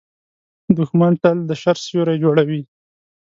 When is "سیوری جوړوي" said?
1.85-2.61